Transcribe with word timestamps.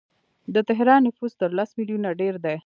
د 0.53 0.55
تهران 0.69 1.01
نفوس 1.07 1.31
تر 1.41 1.49
لس 1.57 1.69
میلیونه 1.79 2.09
ډیر 2.21 2.35
دی. 2.45 2.55